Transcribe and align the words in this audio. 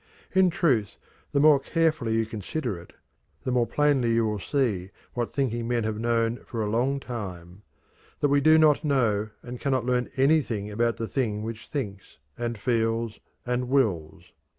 In 0.33 0.49
truth, 0.49 0.97
the 1.31 1.39
more 1.39 1.59
carefully 1.59 2.15
you 2.15 2.25
consider 2.25 2.75
it, 2.79 2.93
the 3.43 3.51
more 3.51 3.67
plainly 3.67 4.13
you 4.13 4.25
will 4.25 4.39
see 4.39 4.89
what 5.13 5.31
thinking 5.31 5.67
men 5.67 5.83
have 5.83 5.99
known 5.99 6.37
for 6.43 6.63
a 6.63 6.69
long 6.71 6.99
time 6.99 7.61
that 8.19 8.29
we 8.29 8.41
do 8.41 8.57
not 8.57 8.83
know 8.83 9.29
and 9.43 9.59
cannot 9.59 9.85
learn 9.85 10.09
anything 10.17 10.71
about 10.71 10.97
the 10.97 11.07
thing 11.07 11.43
which 11.43 11.67
thinks, 11.67 12.17
and 12.35 12.57
feels, 12.57 13.19
and 13.45 13.69
wills. 13.69 14.31